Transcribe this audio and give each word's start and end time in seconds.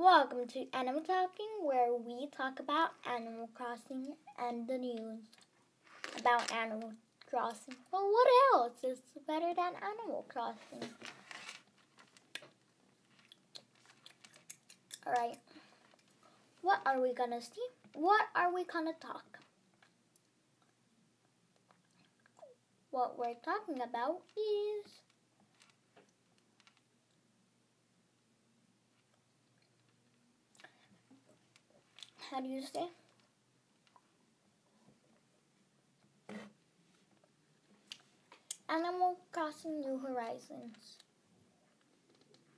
Welcome 0.00 0.46
to 0.46 0.64
Animal 0.74 1.00
Talking, 1.00 1.48
where 1.60 1.92
we 1.92 2.28
talk 2.28 2.60
about 2.60 2.90
Animal 3.04 3.50
Crossing 3.52 4.14
and 4.38 4.64
the 4.68 4.78
news 4.78 5.24
about 6.16 6.52
Animal 6.52 6.92
Crossing. 7.28 7.74
Well, 7.90 8.08
what 8.08 8.28
else 8.54 8.84
is 8.84 9.00
better 9.26 9.52
than 9.56 9.72
Animal 9.82 10.24
Crossing? 10.28 10.88
Alright. 15.04 15.38
What 16.62 16.80
are 16.86 17.00
we 17.00 17.12
gonna 17.12 17.42
see? 17.42 17.66
What 17.94 18.26
are 18.36 18.54
we 18.54 18.62
gonna 18.66 18.92
talk? 19.00 19.40
What 22.92 23.18
we're 23.18 23.34
talking 23.44 23.82
about 23.82 24.20
is 24.36 24.92
how 32.30 32.40
do 32.40 32.48
you 32.48 32.62
say? 32.62 32.88
Animal 38.68 39.16
Crossing 39.32 39.80
New 39.80 39.98
Horizons. 39.98 41.04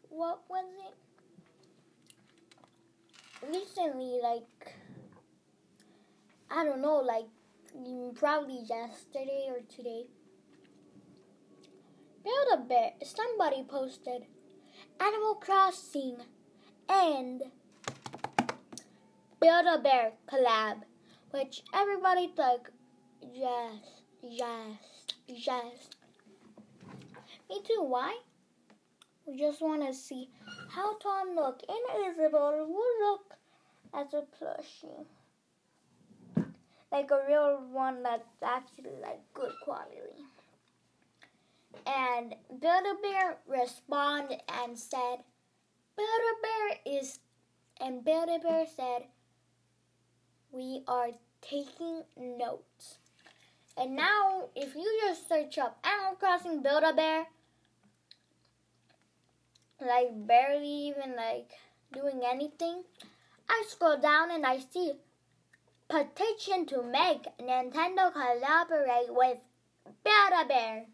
What 0.08 0.40
was 0.48 0.64
it? 0.88 0.96
Recently, 3.48 4.18
like, 4.20 4.74
I 6.50 6.64
don't 6.64 6.82
know, 6.82 6.96
like, 6.96 7.26
probably 8.16 8.60
yesterday 8.68 9.46
or 9.48 9.60
today. 9.74 10.06
Build 12.24 12.48
a 12.54 12.56
bear. 12.58 12.90
Somebody 13.04 13.62
posted 13.62 14.26
Animal 15.00 15.36
Crossing 15.36 16.16
and 16.88 17.42
Build 19.40 19.66
a 19.66 19.78
Bear 19.80 20.12
collab, 20.30 20.82
which 21.30 21.62
everybody 21.72 22.30
like, 22.36 22.68
yes, 23.22 24.02
yes, 24.22 24.76
yes. 25.26 25.88
Me 27.48 27.62
too. 27.66 27.82
Why? 27.82 28.18
We 29.26 29.38
just 29.38 29.62
want 29.62 29.86
to 29.86 29.94
see 29.94 30.28
how 30.70 30.98
Tom 30.98 31.34
Nook 31.34 31.62
and 31.68 32.12
Isabelle 32.12 32.66
will 32.68 33.10
look 33.10 33.34
as 33.94 34.12
a 34.12 34.22
plushie. 34.22 35.06
Like 36.92 37.10
a 37.10 37.20
real 37.26 37.62
one 37.72 38.02
that's 38.02 38.42
actually 38.42 39.00
like 39.00 39.20
good 39.32 39.52
quality. 39.64 40.26
And 41.86 42.34
Build-A-Bear 42.50 43.38
responded 43.46 44.40
and 44.62 44.78
said, 44.78 45.24
Build-A-Bear 45.96 46.98
is, 46.98 47.20
and 47.80 48.04
Build-A-Bear 48.04 48.66
said, 48.76 49.04
we 50.52 50.82
are 50.86 51.10
taking 51.40 52.02
notes. 52.16 52.98
And 53.76 53.96
now, 53.96 54.48
if 54.54 54.74
you 54.74 55.00
just 55.06 55.28
search 55.28 55.58
up 55.58 55.78
Animal 55.84 56.16
Crossing 56.16 56.62
Build-A-Bear, 56.62 57.26
like 59.80 60.26
barely 60.26 60.68
even 60.68 61.16
like 61.16 61.52
doing 61.92 62.20
anything, 62.24 62.82
I 63.48 63.64
scroll 63.68 63.96
down 63.96 64.30
and 64.30 64.44
I 64.44 64.58
see 64.58 64.92
petition 65.88 66.66
to 66.66 66.82
make 66.82 67.24
Nintendo 67.38 68.12
collaborate 68.12 69.08
with 69.14 69.38
Build-A-Bear. 70.04 70.86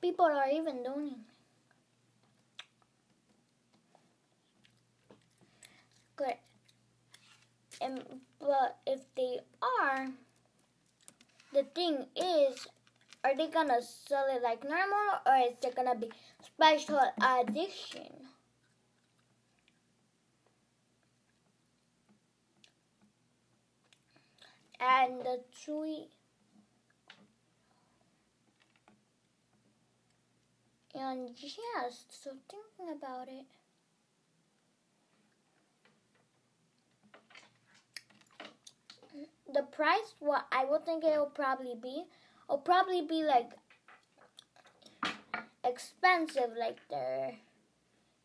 People 0.00 0.26
are 0.26 0.48
even 0.48 0.82
doing 0.82 1.16
Good. 6.18 6.34
And 7.80 8.20
but 8.38 8.78
if 8.86 9.00
they 9.16 9.40
are, 9.80 10.08
the 11.52 11.62
thing 11.64 12.06
is, 12.16 12.66
are 13.24 13.36
they 13.36 13.48
gonna 13.48 13.82
sell 13.82 14.26
it 14.28 14.42
like 14.42 14.64
normal 14.64 15.20
or 15.26 15.36
is 15.48 15.56
it 15.62 15.74
gonna 15.76 15.94
be 15.94 16.10
special 16.42 17.00
edition? 17.20 18.28
And 24.80 25.20
the 25.24 25.44
tree 25.52 26.08
and 30.94 31.30
yes, 31.40 32.04
so 32.10 32.30
thinking 32.50 32.94
about 32.96 33.28
it. 33.28 33.46
The 39.52 39.62
price, 39.62 40.14
what 40.20 40.46
I 40.52 40.64
would 40.64 40.84
think 40.84 41.04
it 41.04 41.18
will 41.18 41.26
probably 41.26 41.74
be, 41.80 42.04
will 42.48 42.58
probably 42.58 43.02
be 43.02 43.22
like 43.22 43.50
expensive 45.64 46.50
like 46.58 46.78
they're 46.90 47.34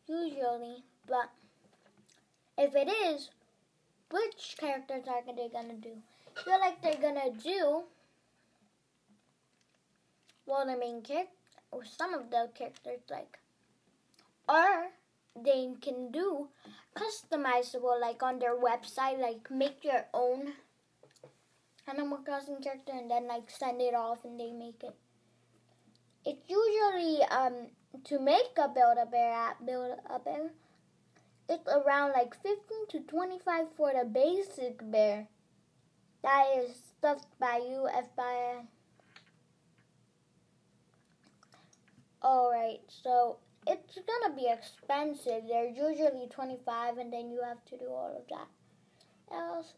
usually. 0.06 0.84
But 1.06 1.30
if 2.58 2.74
it 2.74 2.88
is, 2.88 3.30
which 4.10 4.56
characters 4.58 5.04
are 5.08 5.22
they 5.26 5.48
gonna 5.48 5.74
do? 5.74 5.96
I 6.36 6.42
feel 6.42 6.60
like 6.60 6.82
they're 6.82 7.00
gonna 7.00 7.30
do 7.30 7.84
well 10.46 10.66
the 10.66 10.76
main 10.76 11.02
character 11.02 11.32
or 11.70 11.84
some 11.84 12.14
of 12.14 12.30
the 12.30 12.50
characters 12.54 13.00
like 13.10 13.38
or 14.48 14.90
they 15.42 15.72
can 15.80 16.10
do 16.10 16.48
customizable 16.94 18.00
like 18.00 18.22
on 18.22 18.38
their 18.38 18.56
website 18.56 19.18
like 19.20 19.50
make 19.50 19.82
your 19.82 20.04
own 20.12 20.52
Animal 21.86 22.18
Crossing 22.18 22.60
character 22.62 22.92
and 22.92 23.10
then 23.10 23.28
like 23.28 23.50
send 23.50 23.80
it 23.80 23.94
off 23.94 24.24
and 24.24 24.38
they 24.40 24.52
make 24.52 24.82
it. 24.82 24.94
It's 26.24 26.48
usually 26.48 27.22
um 27.24 27.68
to 28.04 28.18
make 28.18 28.56
a 28.56 28.68
build 28.68 28.96
a 29.00 29.06
bear 29.06 29.32
app 29.32 29.64
build 29.64 29.98
a 30.08 30.18
bear. 30.18 30.50
It's 31.48 31.68
around 31.68 32.12
like 32.12 32.34
15 32.42 32.56
to 32.88 33.00
25 33.00 33.66
for 33.76 33.92
the 33.92 34.06
basic 34.06 34.90
bear. 34.90 35.28
That 36.22 36.46
is 36.56 36.74
stuffed 36.98 37.38
by 37.38 37.58
you 37.58 37.86
if 37.92 38.06
Alright, 42.24 42.80
so 42.88 43.36
it's 43.66 43.98
gonna 43.98 44.34
be 44.34 44.48
expensive. 44.48 45.42
They're 45.46 45.68
usually 45.68 46.28
25 46.30 46.96
and 46.96 47.12
then 47.12 47.30
you 47.30 47.42
have 47.42 47.62
to 47.66 47.76
do 47.76 47.88
all 47.88 48.16
of 48.16 48.26
that. 48.30 48.48
Else 49.30 49.74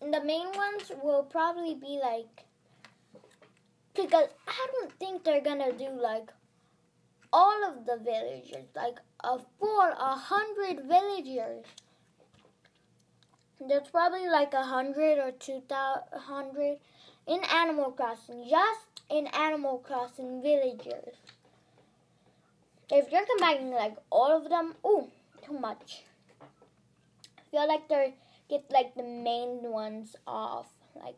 the 0.00 0.24
main 0.24 0.46
ones 0.52 0.90
will 1.02 1.22
probably 1.24 1.74
be 1.74 2.00
like 2.02 2.44
because 3.94 4.28
I 4.46 4.66
don't 4.72 4.92
think 4.98 5.24
they're 5.24 5.42
gonna 5.42 5.72
do 5.72 5.90
like 5.90 6.30
all 7.32 7.64
of 7.68 7.86
the 7.86 7.98
villagers, 8.02 8.66
like 8.74 8.98
a 9.22 9.38
full 9.58 9.80
a 9.80 10.16
hundred 10.16 10.84
villagers. 10.86 11.64
There's 13.60 13.88
probably 13.88 14.26
like 14.28 14.54
a 14.54 14.62
hundred 14.62 15.18
or 15.18 15.32
two 15.32 15.62
thousand 15.68 16.78
in 17.26 17.40
Animal 17.44 17.92
Crossing, 17.92 18.46
just 18.48 19.02
in 19.10 19.26
Animal 19.28 19.78
Crossing 19.78 20.42
villagers. 20.42 21.14
If 22.90 23.12
you're 23.12 23.26
combining 23.36 23.70
like 23.70 23.96
all 24.10 24.36
of 24.36 24.48
them, 24.48 24.74
ooh, 24.84 25.08
too 25.46 25.58
much. 25.58 26.04
I 26.40 27.42
feel 27.50 27.68
like 27.68 27.88
they're 27.88 28.12
get 28.50 28.64
like 28.70 28.94
the 28.96 29.04
main 29.04 29.62
ones 29.62 30.16
off, 30.26 30.66
like 30.96 31.16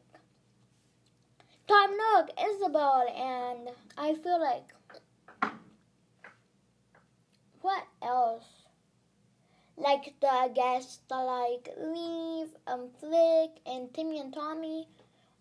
Tom 1.67 1.91
Nook, 1.97 2.29
Isabelle, 2.39 3.07
and 3.09 3.71
I 3.97 4.15
feel 4.15 4.39
like 4.39 4.69
what 7.63 7.85
else? 8.03 8.45
Like 9.77 10.15
the 10.21 10.51
guests 10.55 11.01
like 11.11 11.71
Leif, 11.81 12.51
um, 12.67 12.91
Flick, 13.01 13.51
and 13.65 13.93
Timmy 13.95 14.21
and 14.21 14.35
Tommy. 14.35 14.87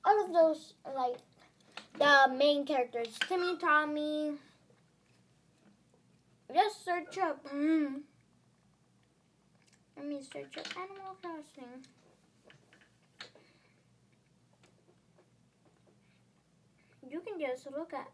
All 0.06 0.26
of 0.26 0.34
those 0.34 0.74
like 0.96 1.18
the 2.00 2.34
main 2.34 2.66
characters, 2.66 3.20
Timmy, 3.28 3.58
Tommy. 3.58 4.34
Just 6.54 6.86
search 6.86 7.18
up. 7.18 7.46
Hmm. 7.48 8.00
Let 10.02 10.10
me 10.10 10.20
search 10.20 10.58
Administrator 10.58 10.80
Animal 10.80 11.16
Crossing. 11.22 11.86
You 17.08 17.22
can 17.22 17.40
just 17.40 17.68
look 17.68 17.94
at 17.94 18.08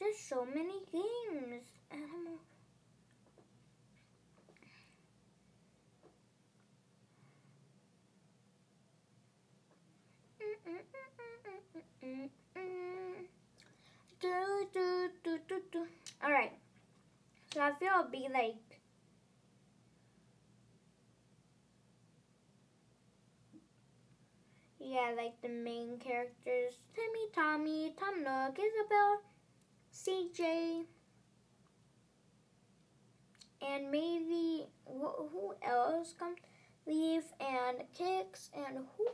there's 0.00 0.18
so 0.18 0.44
many 0.44 0.80
games. 0.90 1.62
Animal 1.92 2.40
Alright. 16.24 16.65
Mm 17.54 17.78
feel 17.78 17.88
it'll 17.88 18.10
be 18.10 18.28
like 18.32 18.80
yeah, 24.78 25.12
like 25.16 25.40
the 25.42 25.48
main 25.48 25.98
characters 25.98 26.78
Timmy, 26.94 27.26
Tommy, 27.34 27.94
Tom 27.98 28.22
Nook, 28.22 28.58
Isabelle, 28.58 29.22
CJ, 29.92 30.86
and 33.62 33.90
maybe 33.90 34.66
who 34.86 35.54
else 35.62 36.14
comes? 36.18 36.38
Leif 36.86 37.24
and 37.40 37.78
Kicks 37.92 38.50
and 38.54 38.84
who? 38.96 39.08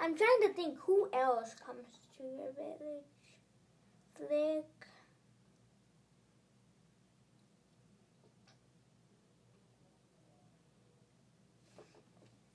I'm 0.00 0.16
trying 0.16 0.42
to 0.42 0.52
think 0.54 0.78
who 0.78 1.08
else 1.12 1.54
comes 1.54 1.86
to 2.16 2.22
your 2.24 2.52
village. 2.52 3.04
Flick. 4.16 4.86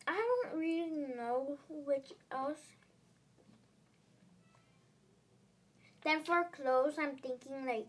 I 0.08 0.14
really 0.58 1.06
know 1.16 1.58
which 1.70 2.14
else. 2.32 2.60
Then 6.04 6.24
for 6.24 6.46
clothes, 6.52 6.96
I'm 7.00 7.18
thinking 7.18 7.66
like 7.66 7.88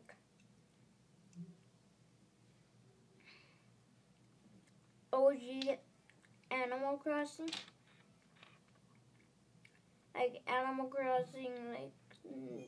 OG 5.12 5.78
Animal 6.50 6.96
Crossing. 6.98 7.50
Like 10.14 10.40
Animal 10.46 10.86
Crossing, 10.86 11.52
like 11.70 11.92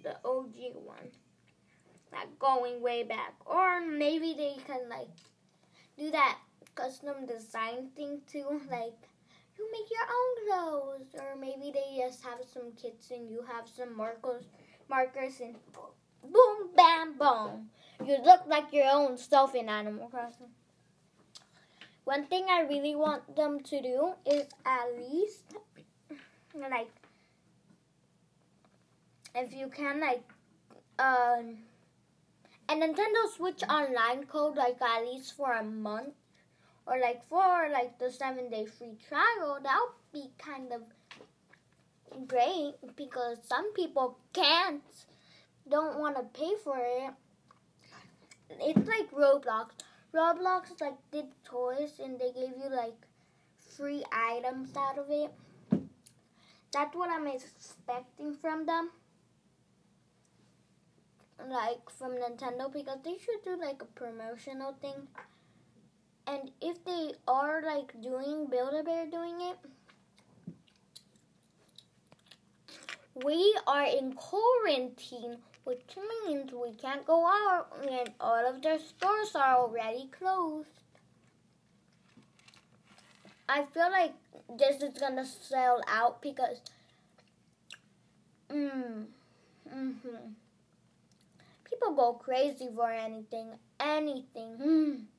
the 0.03 0.17
OG 0.25 0.55
one. 0.75 1.11
Like 2.13 2.39
going 2.39 2.81
way 2.81 3.03
back. 3.03 3.35
Or 3.45 3.81
maybe 3.81 4.35
they 4.35 4.57
can 4.67 4.89
like 4.89 5.09
do 5.99 6.11
that 6.11 6.39
custom 6.75 7.27
design 7.27 7.91
thing 7.97 8.21
too. 8.31 8.61
Like 8.71 9.10
you 9.61 9.69
make 9.73 9.91
your 9.91 10.09
own 10.19 10.33
clothes. 10.47 11.15
Or 11.21 11.37
maybe 11.39 11.71
they 11.73 12.01
just 12.01 12.25
have 12.25 12.39
some 12.53 12.73
kits 12.81 13.11
and 13.11 13.31
you 13.31 13.45
have 13.47 13.69
some 13.69 13.97
markers 13.97 14.45
markers 14.89 15.41
and 15.41 15.55
boom 16.23 16.71
bam 16.77 17.17
boom. 17.19 17.71
You 18.05 18.17
look 18.25 18.41
like 18.47 18.73
your 18.73 18.87
own 18.91 19.19
self 19.19 19.55
in 19.55 19.69
Animal 19.69 20.09
Crossing. 20.09 20.49
One 22.05 22.27
thing 22.27 22.47
I 22.51 22.63
really 22.63 22.97
want 22.97 23.37
them 23.37 23.61
to 23.61 23.83
do 23.83 24.15
is 24.27 24.47
at 24.65 24.87
least 24.99 25.45
like 26.55 26.89
if 29.35 29.55
you 29.55 29.69
can 29.69 30.01
like 30.01 30.25
um 30.99 31.59
a 32.69 32.75
Nintendo 32.75 33.29
Switch 33.37 33.63
online 33.69 34.25
code 34.25 34.57
like 34.57 34.81
at 34.83 35.05
least 35.05 35.37
for 35.37 35.53
a 35.53 35.63
month 35.63 36.15
or 36.87 36.99
like 37.01 37.27
for 37.29 37.69
like 37.73 37.99
the 37.99 38.11
seven 38.11 38.51
day 38.51 38.67
free 38.67 38.97
trial 39.09 39.59
that 39.63 39.79
would 39.81 40.13
be 40.13 40.31
kind 40.39 40.73
of 40.73 40.83
great 42.27 42.75
because 42.97 43.39
some 43.45 43.73
people 43.73 44.19
can't 44.33 44.83
don't 45.71 45.99
want 45.99 46.17
to 46.17 46.23
pay 46.39 46.53
for 46.65 46.79
it 46.79 47.13
it's 48.61 48.89
like 48.89 49.11
Roblox 49.13 49.71
Roblox 50.13 50.81
like 50.81 50.99
did 51.13 51.27
toys 51.45 52.01
and 52.03 52.19
they 52.19 52.33
gave 52.33 52.57
you 52.63 52.69
like 52.75 52.97
free 53.77 54.05
items 54.13 54.77
out 54.77 54.99
of 54.99 55.07
it. 55.09 55.31
That's 56.73 56.95
what 56.95 57.11
I'm 57.11 57.27
expecting 57.27 58.35
from 58.35 58.67
them. 58.67 58.91
Like 61.49 61.89
from 61.97 62.13
Nintendo 62.13 62.73
because 62.73 62.99
they 63.05 63.17
should 63.19 63.43
do 63.45 63.57
like 63.59 63.81
a 63.83 63.87
promotional 63.87 64.75
thing. 64.81 65.09
And 66.31 66.53
if 66.61 66.85
they 66.85 67.13
are 67.27 67.61
like 67.63 68.01
doing 68.01 68.47
Build-A-Bear 68.47 69.07
doing 69.07 69.41
it, 69.41 69.59
we 73.25 73.59
are 73.67 73.85
in 73.85 74.13
quarantine 74.13 75.39
which 75.65 75.97
means 76.27 76.53
we 76.53 76.73
can't 76.75 77.07
go 77.07 77.27
out 77.27 77.69
and 77.89 78.11
all 78.21 78.47
of 78.47 78.63
their 78.63 78.79
stores 78.79 79.35
are 79.35 79.59
already 79.59 80.09
closed. 80.19 80.69
I 83.49 83.65
feel 83.73 83.91
like 83.91 84.15
this 84.59 84.83
is 84.83 84.99
gonna 84.99 85.27
sell 85.27 85.81
out 85.87 86.23
because 86.23 86.61
mm, 88.49 89.05
mm-hmm. 89.69 90.33
people 91.65 91.95
go 91.95 92.15
crazy 92.15 92.69
for 92.75 92.91
anything, 92.91 93.51
anything. 93.79 94.57
Mm. 94.61 95.10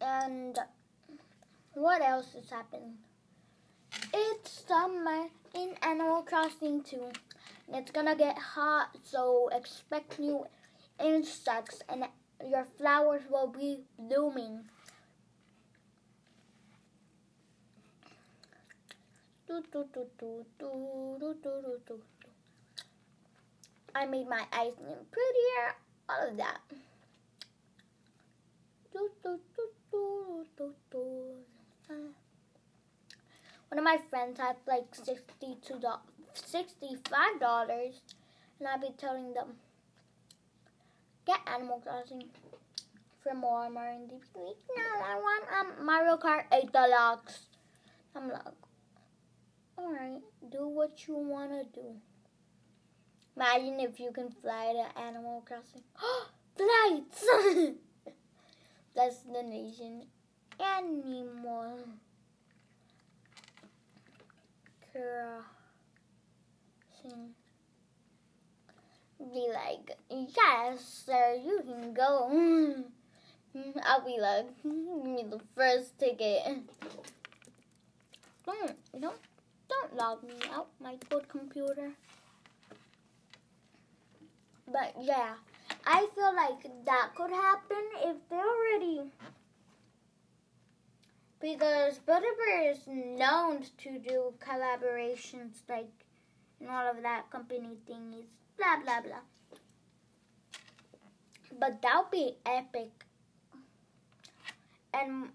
And 0.00 0.58
what 1.72 2.02
else 2.02 2.34
is 2.34 2.50
happening? 2.50 2.94
It's 4.12 4.64
summer 4.68 5.28
in 5.54 5.74
Animal 5.82 6.22
Crossing 6.22 6.82
too. 6.82 7.10
It's 7.72 7.90
gonna 7.90 8.14
get 8.14 8.36
hot, 8.36 8.90
so 9.02 9.48
expect 9.48 10.18
new 10.18 10.46
insects 11.02 11.82
and 11.88 12.04
your 12.48 12.66
flowers 12.76 13.22
will 13.30 13.48
be 13.48 13.84
blooming. 13.98 14.68
I 23.94 24.06
made 24.06 24.28
my 24.28 24.44
eyes 24.52 24.74
prettier, 24.76 25.74
all 26.08 26.28
of 26.28 26.36
that. 26.38 26.60
One 33.68 33.78
of 33.78 33.84
my 33.84 33.98
friends 34.10 34.38
had 34.38 34.56
like 34.66 34.94
sixty-two 34.94 35.78
dollars, 35.80 36.00
sixty-five 36.34 37.40
dollars, 37.40 38.00
and 38.58 38.68
I'd 38.68 38.80
be 38.80 38.92
telling 38.96 39.34
them, 39.34 39.58
get 41.26 41.40
Animal 41.52 41.80
Crossing 41.80 42.24
from 43.22 43.42
Walmart 43.42 43.94
and 43.94 44.10
like, 44.10 44.22
no, 44.34 44.82
I 45.02 45.14
want 45.16 45.44
um, 45.58 45.86
Mario 45.86 46.16
Kart 46.16 46.44
8 46.52 46.70
Deluxe. 46.72 47.46
I'm 48.14 48.28
like, 48.28 48.42
alright, 49.78 50.20
do 50.50 50.68
what 50.68 51.08
you 51.08 51.16
wanna 51.16 51.64
do. 51.72 51.96
Imagine 53.36 53.80
if 53.80 53.98
you 53.98 54.12
can 54.12 54.30
fly 54.30 54.72
to 54.74 55.00
Animal 55.00 55.44
Crossing. 55.46 55.82
Flights! 56.56 57.26
Destination 58.94 60.06
Animal 60.60 61.78
Crossing. 64.92 65.44
Be 69.34 69.48
like, 69.52 69.98
yes, 70.10 71.04
sir, 71.04 71.36
you 71.44 71.60
can 71.66 71.92
go. 71.92 72.30
Mm, 72.32 72.84
I'll 73.82 74.04
be 74.04 74.16
like, 74.20 74.46
hmm, 74.62 75.02
give 75.02 75.12
me 75.12 75.24
the 75.28 75.40
first 75.56 75.98
ticket. 75.98 76.42
Don't, 78.46 78.76
don't, 79.00 79.18
don't 79.68 79.96
log 79.96 80.22
me 80.22 80.34
out, 80.52 80.68
my 80.80 80.96
good 81.10 81.28
computer. 81.28 81.90
But 84.70 84.94
yeah, 85.00 85.34
I 85.84 86.06
feel 86.14 86.32
like 86.32 86.84
that 86.84 87.10
could 87.16 87.32
happen 87.32 87.84
if 88.04 88.16
they're 88.30 88.38
already. 88.38 89.02
Because 91.40 91.98
Build-A-Bear 91.98 92.70
is 92.70 92.86
known 92.86 93.64
to 93.78 93.98
do 93.98 94.32
collaborations 94.40 95.56
like 95.68 95.90
and 96.64 96.70
all 96.70 96.90
of 96.90 97.02
that 97.02 97.30
company 97.30 97.76
thingies, 97.88 98.24
blah 98.56 98.76
blah 98.82 99.00
blah. 99.00 99.24
But 101.58 101.82
that 101.82 101.96
would 102.02 102.10
be 102.10 102.36
epic. 102.46 102.90
And 104.92 105.30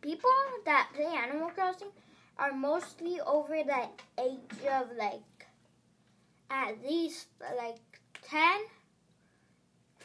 people 0.00 0.30
that 0.64 0.90
play 0.94 1.04
Animal 1.06 1.50
Crossing 1.50 1.88
are 2.38 2.52
mostly 2.52 3.20
over 3.20 3.62
the 3.64 3.88
age 4.22 4.66
of 4.70 4.88
like 4.96 5.46
at 6.50 6.82
least 6.82 7.28
like 7.56 7.78
10 8.22 8.40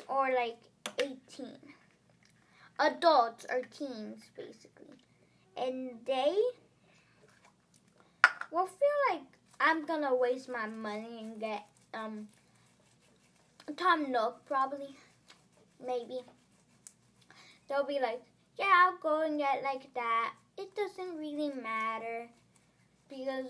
or 0.07 0.31
like 0.33 0.57
18. 0.99 1.47
Adults 2.79 3.45
or 3.49 3.61
teens, 3.61 4.23
basically. 4.35 4.97
And 5.55 5.99
they 6.05 6.35
will 8.51 8.67
feel 8.67 8.97
like 9.11 9.21
I'm 9.65 9.85
gonna 9.85 10.13
waste 10.13 10.49
my 10.49 10.67
money 10.67 11.19
and 11.21 11.39
get 11.39 11.63
um 11.93 12.27
Tom 13.77 14.11
Nook 14.11 14.45
probably, 14.45 14.97
maybe. 15.79 16.19
They'll 17.69 17.85
be 17.85 18.01
like, 18.01 18.21
yeah, 18.59 18.71
I'll 18.75 18.97
go 19.01 19.21
and 19.21 19.39
get 19.39 19.63
like 19.63 19.93
that. 19.93 20.33
It 20.57 20.75
doesn't 20.75 21.17
really 21.17 21.49
matter 21.49 22.27
because, 23.07 23.45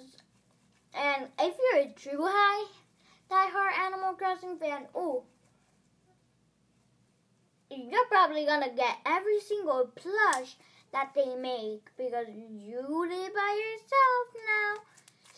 and 0.94 1.30
if 1.40 1.56
you're 1.58 1.82
a 1.82 1.94
true 1.94 2.28
high 2.30 2.68
die-hard 3.28 3.74
Animal 3.88 4.14
Crossing 4.14 4.58
fan, 4.58 4.86
oh, 4.94 5.24
you're 7.72 8.06
probably 8.06 8.46
gonna 8.46 8.70
get 8.76 8.98
every 9.04 9.40
single 9.40 9.90
plush 9.96 10.58
that 10.92 11.10
they 11.16 11.34
make 11.36 11.90
because 11.98 12.28
you 12.30 12.78
live 12.78 13.34
by 13.34 13.62
yourself 13.64 14.28
now. 14.46 14.93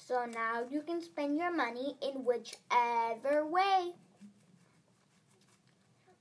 So 0.06 0.24
now 0.32 0.62
you 0.70 0.84
can 0.84 1.02
spend 1.02 1.36
your 1.36 1.52
money 1.52 1.98
in 2.00 2.24
whichever 2.24 3.44
way. 3.48 3.94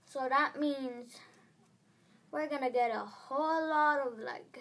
So 0.06 0.26
that 0.26 0.58
means 0.58 1.12
we're 2.30 2.48
gonna 2.48 2.70
get 2.70 2.90
a 2.90 3.04
whole 3.04 3.68
lot 3.68 3.98
of 4.06 4.18
like 4.18 4.58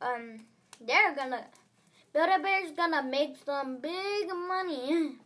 um 0.00 0.46
they're 0.80 1.14
gonna 1.14 1.44
Build-A-Bear's 2.14 2.72
gonna 2.72 3.02
make 3.02 3.36
some 3.44 3.78
big 3.78 4.28
money. 4.48 5.16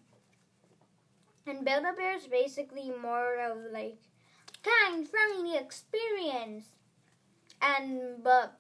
And 1.47 1.65
Build-A-Bear 1.65 2.17
is 2.17 2.27
basically 2.27 2.91
more 2.91 3.39
of 3.39 3.59
like 3.73 3.99
kind, 4.65 5.07
friendly 5.07 5.57
experience. 5.57 6.67
And 7.63 8.23
but 8.25 8.59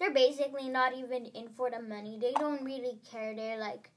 they're 0.00 0.14
basically 0.14 0.68
not 0.68 0.94
even 0.96 1.26
in 1.26 1.48
for 1.56 1.70
the 1.70 1.80
money. 1.80 2.18
They 2.18 2.32
don't 2.32 2.64
really 2.64 2.98
care. 3.10 3.36
They're 3.36 3.60
like, 3.60 3.90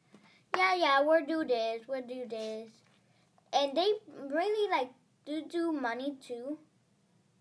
yeah, 0.56 0.76
yeah, 0.76 1.02
we'll 1.02 1.26
do 1.26 1.46
this, 1.46 1.84
we'll 1.88 2.06
do 2.06 2.26
this. 2.30 2.70
And 3.54 3.76
they 3.76 3.88
really 4.30 4.70
like 4.70 4.90
do 5.26 5.44
do 5.50 5.72
money 5.72 6.18
too. 6.26 6.60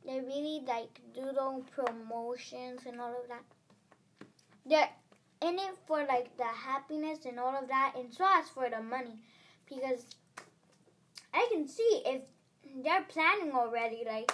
They 0.06 0.20
really 0.20 0.62
like 0.66 1.00
do 1.12 1.32
those 1.34 1.64
promotions 1.74 2.80
and 2.86 3.00
all 3.00 3.10
of 3.10 3.28
that. 3.28 3.44
They're 4.64 4.88
in 5.42 5.58
it 5.58 5.74
for 5.86 5.98
like 5.98 6.36
the 6.36 6.44
happiness 6.44 7.24
and 7.26 7.40
all 7.40 7.56
of 7.56 7.68
that, 7.68 7.94
and 7.96 8.14
so 8.14 8.24
as 8.24 8.48
for 8.48 8.70
the 8.70 8.80
money, 8.80 9.18
because 9.68 10.06
I 11.34 11.48
can 11.52 11.66
see 11.66 12.02
if 12.06 12.22
they're 12.84 13.04
planning 13.08 13.52
already, 13.52 14.04
like 14.06 14.30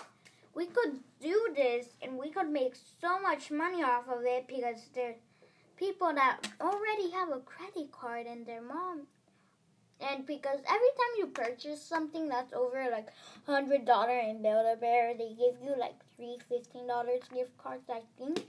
we 0.55 0.67
could 0.67 1.01
do 1.21 1.49
this 1.55 1.87
and 2.03 2.17
we 2.17 2.31
could 2.31 2.49
make 2.49 2.75
so 3.01 3.21
much 3.21 3.51
money 3.51 3.83
off 3.83 4.05
of 4.09 4.25
it 4.25 4.47
because 4.47 4.89
there's 4.95 5.17
people 5.77 6.13
that 6.15 6.41
already 6.61 7.11
have 7.11 7.31
a 7.31 7.41
credit 7.41 7.91
card 7.93 8.27
and 8.27 8.47
their 8.47 8.63
mom. 8.63 9.07
And 10.01 10.25
because 10.27 10.61
every 10.61 10.93
time 10.97 11.15
you 11.19 11.27
purchase 11.27 11.83
something 11.83 12.29
that's 12.29 12.53
over 12.53 12.89
like 12.91 13.09
hundred 13.47 13.85
dollar 13.85 14.17
in 14.17 14.43
Build 14.43 14.65
a 14.73 14.77
Bear, 14.77 15.13
they 15.17 15.31
give 15.31 15.57
you 15.63 15.75
like 15.79 15.97
three 16.17 16.39
fifteen 16.49 16.87
dollars 16.87 17.21
gift 17.35 17.57
cards, 17.59 17.91
I 17.91 18.03
think. 18.17 18.45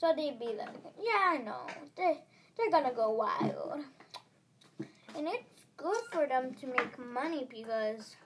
So 0.00 0.12
they'd 0.16 0.40
be 0.40 0.46
like, 0.46 0.74
yeah, 0.98 1.34
I 1.34 1.38
know, 1.38 1.66
they 1.96 2.18
they're 2.56 2.70
gonna 2.70 2.92
go 2.92 3.10
wild, 3.10 3.84
and 5.16 5.28
it's 5.28 5.62
good 5.76 6.02
for 6.12 6.26
them 6.26 6.54
to 6.54 6.66
make 6.66 6.98
money 6.98 7.46
because 7.48 8.16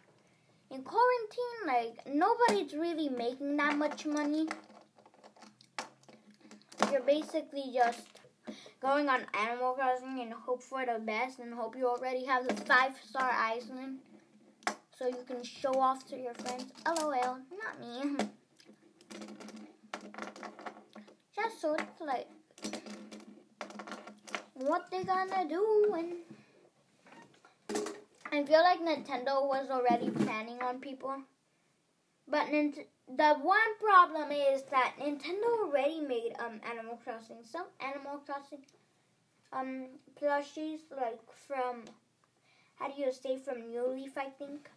in 0.74 0.82
quarantine, 0.82 1.60
like 1.66 2.06
nobody's 2.06 2.74
really 2.74 3.08
making 3.08 3.56
that 3.56 3.76
much 3.76 4.06
money. 4.06 4.48
You're 6.90 7.02
basically 7.02 7.70
just 7.72 8.02
going 8.80 9.08
on 9.08 9.20
Animal 9.38 9.74
Crossing 9.74 10.20
and 10.20 10.32
hope 10.32 10.62
for 10.62 10.84
the 10.84 10.98
best 10.98 11.38
and 11.38 11.54
hope 11.54 11.76
you 11.76 11.86
already 11.88 12.24
have 12.24 12.48
the 12.48 12.54
five 12.64 12.92
star 13.08 13.30
island 13.30 13.98
so 14.98 15.06
you 15.06 15.24
can 15.26 15.42
show 15.44 15.72
off 15.74 16.06
to 16.08 16.18
your 16.18 16.34
friends. 16.34 16.66
LOL, 16.86 17.38
not 17.62 17.80
me. 17.80 18.24
Just 21.36 21.60
so 21.60 21.74
it's 21.74 22.00
like 22.00 22.28
what 24.54 24.90
they 24.90 25.04
gonna 25.04 25.48
do 25.48 25.94
and 25.96 26.12
I 28.34 28.44
feel 28.44 28.62
like 28.62 28.80
Nintendo 28.80 29.46
was 29.46 29.70
already 29.70 30.10
planning 30.10 30.60
on 30.60 30.80
people. 30.80 31.14
But 32.26 32.48
the 32.50 33.34
one 33.34 33.78
problem 33.80 34.32
is 34.32 34.64
that 34.72 34.94
Nintendo 34.98 35.44
already 35.62 36.00
made 36.00 36.32
um 36.40 36.60
Animal 36.68 36.98
Crossing. 37.04 37.44
Some 37.44 37.66
Animal 37.80 38.18
Crossing 38.26 38.64
um 39.52 39.86
plushies 40.20 40.80
like 40.90 41.20
from 41.46 41.84
how 42.80 42.88
do 42.88 43.00
you 43.00 43.12
say 43.12 43.36
from 43.36 43.70
New 43.70 43.86
Leaf 43.86 44.18
I 44.18 44.30
think. 44.30 44.68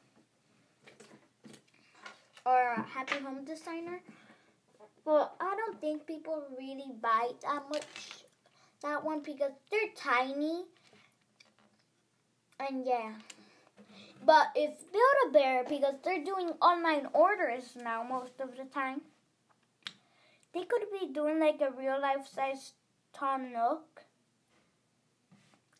Or 2.46 2.76
Happy 2.94 3.18
Home 3.24 3.44
Designer. 3.44 4.02
But 5.04 5.34
I 5.40 5.56
don't 5.56 5.82
think 5.82 6.06
people 6.06 6.44
really 6.56 6.92
buy 7.02 7.32
that 7.42 7.64
much 7.72 7.88
that 8.84 9.04
one 9.04 9.22
because 9.22 9.54
they're 9.72 9.96
tiny. 9.96 10.66
And 12.60 12.86
yeah. 12.86 13.14
But 14.28 14.48
if 14.56 14.92
Build 14.92 15.20
a 15.28 15.32
Bear, 15.32 15.64
because 15.64 15.96
they're 16.04 16.22
doing 16.22 16.50
online 16.62 17.08
orders 17.14 17.78
now 17.82 18.04
most 18.04 18.42
of 18.42 18.58
the 18.58 18.66
time, 18.66 19.00
they 20.54 20.66
could 20.66 20.84
be 20.92 21.14
doing 21.14 21.40
like 21.40 21.62
a 21.62 21.72
real 21.72 22.02
life 22.02 22.28
size 22.28 22.74
Tom 23.14 23.54
Nook. 23.54 24.04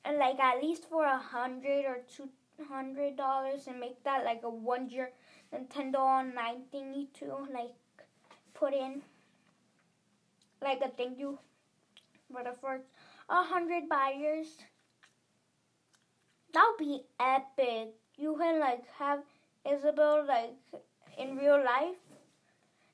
And 0.06 0.18
like 0.18 0.40
at 0.40 0.64
least 0.64 0.86
for 0.90 1.04
a 1.04 1.18
hundred 1.18 1.84
or 1.84 1.98
two 2.08 2.30
hundred 2.70 3.18
dollars 3.18 3.68
and 3.68 3.82
make 3.82 4.02
that 4.06 4.24
like 4.24 4.44
a 4.44 4.50
one 4.50 4.90
year 4.90 5.12
Nintendo 5.54 6.00
Online 6.00 6.62
thingy 6.74 7.12
to 7.20 7.26
like 7.54 7.76
put 8.54 8.74
in 8.74 9.02
like 10.62 10.80
a 10.80 10.88
thank 10.88 11.20
you 11.20 11.38
for 12.32 12.46
the 12.46 12.56
first 12.62 12.86
a 13.30 13.44
hundred 13.44 13.90
buyers. 13.90 14.48
That 16.54 16.66
would 16.72 16.86
be 16.86 17.02
epic 17.20 17.96
you 18.18 18.36
can 18.38 18.60
like 18.60 18.84
have 18.98 19.20
Isabelle 19.70 20.26
like 20.26 20.56
in 21.18 21.38
real 21.38 21.64
life. 21.64 21.98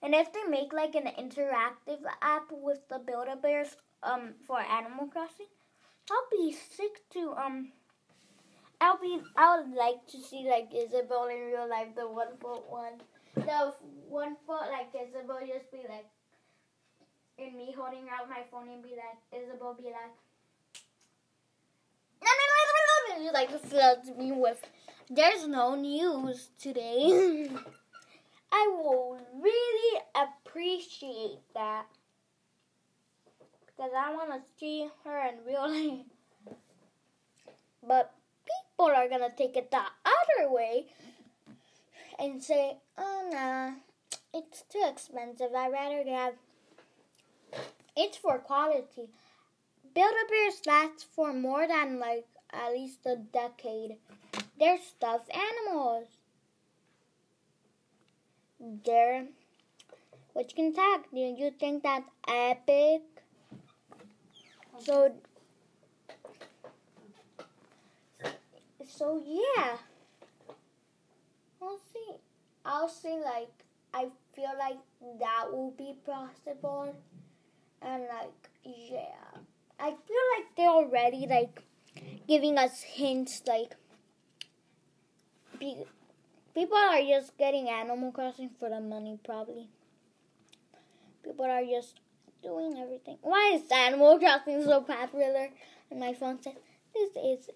And 0.02 0.14
if 0.14 0.34
they 0.34 0.44
make 0.50 0.74
like 0.74 0.96
an 0.96 1.08
interactive 1.18 2.02
app 2.22 2.52
with 2.52 2.88
the 2.90 3.00
Build-A-Bears 3.00 3.78
um 4.04 4.34
for 4.46 4.60
Animal 4.60 5.08
Crossing, 5.08 5.52
I'll 6.12 6.28
be 6.32 6.52
sick 6.52 7.02
to 7.14 7.34
um 7.34 7.72
I'll 8.82 9.00
be 9.00 9.22
I 9.38 9.58
would 9.58 9.74
like 9.74 10.06
to 10.12 10.20
see 10.20 10.46
like 10.50 10.74
Isabelle 10.76 11.28
in 11.28 11.48
real 11.48 11.70
life, 11.70 11.96
the 11.96 12.08
one 12.08 12.36
foot 12.42 12.70
one. 12.70 13.00
The 13.36 13.74
one 14.10 14.36
foot 14.46 14.68
like 14.70 14.92
Isabelle 14.94 15.40
just 15.48 15.72
be 15.72 15.80
like 15.90 16.06
and 17.40 17.56
me 17.56 17.74
holding 17.76 18.06
out 18.10 18.30
my 18.30 18.44
phone 18.52 18.70
and 18.70 18.84
be 18.84 18.94
like 18.94 19.18
Isabelle 19.34 19.74
be 19.74 19.90
like 19.90 20.14
like 23.34 23.50
floods 23.66 24.10
me 24.18 24.32
with 24.32 24.62
there's 25.10 25.48
no 25.48 25.76
news 25.76 26.50
today. 26.60 27.50
I 28.52 28.68
will 28.72 29.20
really 29.40 30.02
appreciate 30.16 31.40
that 31.54 31.86
because 33.66 33.92
I 33.98 34.14
want 34.14 34.32
to 34.32 34.42
see 34.60 34.88
her 35.04 35.28
in 35.28 35.46
real 35.46 35.70
life. 35.70 36.06
But 37.86 38.14
people 38.46 38.92
are 38.92 39.10
gonna 39.10 39.30
take 39.36 39.58
it 39.58 39.72
the 39.72 39.78
other 39.78 40.52
way 40.52 40.88
and 42.18 42.42
say, 42.42 42.78
"Oh 42.98 43.30
nah, 43.32 43.74
it's 44.34 44.64
too 44.70 44.84
expensive. 44.88 45.54
I'd 45.56 45.72
rather 45.72 46.04
have." 46.10 46.36
It's 47.96 48.18
for 48.18 48.40
quality. 48.40 49.10
Build-A-Bears 49.94 50.66
lasts 50.66 51.04
for 51.04 51.34
more 51.34 51.68
than 51.68 52.00
like 52.00 52.26
at 52.54 52.72
least 52.72 53.00
a 53.06 53.16
decade. 53.16 53.98
They're 54.60 54.78
stuffed 54.78 55.32
animals. 55.34 56.08
They're 58.86 59.26
which 60.34 60.56
can 60.56 60.74
talk. 60.74 61.06
Do 61.14 61.20
you 61.20 61.52
think 61.60 61.84
that's 61.84 62.10
epic? 62.28 63.02
So 64.80 65.14
so 68.86 69.22
yeah. 69.26 69.78
I'll 71.62 71.80
see. 71.94 72.16
I'll 72.66 72.90
see 72.90 73.20
like 73.24 73.52
I 73.94 74.08
feel 74.36 74.52
like 74.58 74.78
that 75.20 75.46
will 75.52 75.72
be 75.78 75.96
possible 76.06 76.96
and 77.82 78.04
like 78.04 78.50
yeah. 78.64 79.42
I 79.80 79.90
feel 79.90 80.26
like 80.38 80.56
they're 80.56 80.70
already 80.70 81.28
like 81.30 81.64
giving 82.28 82.58
us 82.58 82.82
hints 82.82 83.42
like 83.48 83.76
people 85.60 86.78
are 86.78 87.02
just 87.02 87.38
getting 87.38 87.70
Animal 87.70 88.12
Crossing 88.12 88.50
for 88.60 88.70
the 88.70 88.80
money, 88.80 89.20
probably. 89.24 89.70
People 91.24 91.46
are 91.46 91.64
just 91.64 92.00
doing 92.42 92.78
everything. 92.78 93.18
Why 93.22 93.54
is 93.56 93.72
Animal 93.72 94.20
Crossing 94.20 94.64
so 94.64 94.82
popular? 94.82 95.50
And 95.90 96.00
my 96.00 96.14
phone 96.14 96.42
says, 96.42 96.54
this 96.94 97.12
is... 97.16 97.50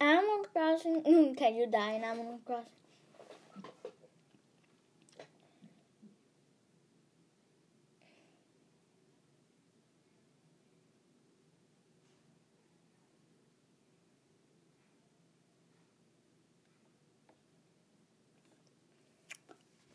Animal 0.00 0.46
Crossing... 0.52 1.34
Can 1.38 1.54
you 1.54 1.66
die 1.70 1.92
in 1.92 2.04
Animal 2.04 2.40
Crossing? 2.44 2.79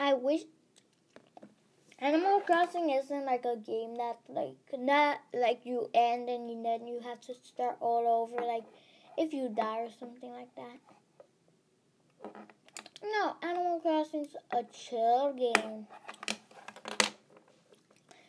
I 0.06 0.14
wish 0.14 0.42
Animal 1.98 2.40
Crossing 2.42 2.92
isn't 2.92 3.26
like 3.26 3.44
a 3.44 3.58
game 3.58 3.96
that 3.96 4.20
like 4.30 4.56
not 4.78 5.18
like 5.34 5.62
you 5.64 5.90
end 5.96 6.30
and 6.30 6.48
you, 6.48 6.62
then 6.62 6.86
you 6.86 7.00
have 7.04 7.20
to 7.22 7.34
start 7.42 7.78
all 7.80 8.06
over 8.08 8.40
like 8.46 8.66
if 9.18 9.34
you 9.34 9.50
die 9.50 9.80
or 9.80 9.90
something 10.00 10.32
like 10.32 10.54
that. 10.58 10.78
No, 13.02 13.36
Animal 13.42 13.80
Crossing's 13.80 14.36
a 14.52 14.64
chill 14.72 15.34
game. 15.34 15.88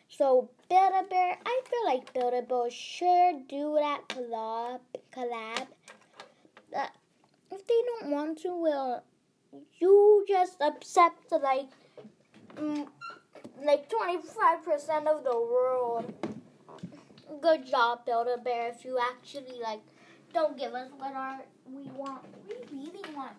So 0.09 0.49
Build 0.69 0.93
a 0.99 1.03
Bear, 1.03 1.37
I 1.45 1.61
feel 1.69 1.85
like 1.85 2.11
Build 2.11 2.33
a 2.33 2.41
Bear 2.41 2.71
should 2.71 3.47
do 3.47 3.77
that 3.79 4.01
collab 4.07 4.79
collab. 5.15 5.67
That 6.71 6.95
if 7.51 7.67
they 7.67 7.81
don't 7.85 8.09
want 8.09 8.39
to, 8.39 8.55
will 8.59 9.03
you 9.79 10.25
just 10.27 10.61
accept 10.61 11.31
like 11.31 11.69
mm, 12.55 12.87
like 13.63 13.89
25% 13.89 15.07
of 15.07 15.23
the 15.23 15.37
world. 15.37 16.13
Good 17.41 17.65
job, 17.65 18.05
Build 18.05 18.27
a 18.27 18.37
Bear. 18.41 18.69
If 18.69 18.85
you 18.85 18.99
actually 18.99 19.59
like 19.61 19.81
don't 20.33 20.57
give 20.57 20.73
us 20.73 20.89
what 20.97 21.13
our 21.13 21.39
we 21.65 21.83
want, 21.95 22.23
we 22.47 22.55
really 22.71 23.15
want. 23.15 23.33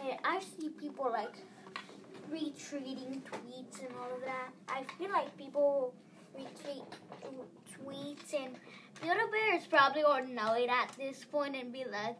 Hey, 0.00 0.18
I 0.24 0.40
see 0.40 0.68
people 0.68 1.10
like 1.10 1.36
retweeting 2.32 3.22
tweets 3.22 3.80
and 3.80 3.94
all 4.00 4.14
of 4.14 4.22
that. 4.24 4.50
I 4.68 4.82
feel 4.98 5.10
like 5.10 5.36
people 5.36 5.94
retweet 6.36 6.84
tweets 7.72 8.34
and 8.34 8.54
Build 9.02 9.16
a 9.16 9.30
Bear 9.30 9.56
is 9.56 9.66
probably 9.66 10.02
annoyed 10.06 10.68
at 10.68 10.92
this 10.98 11.24
point 11.24 11.56
and 11.56 11.72
be 11.72 11.84
like. 11.84 12.16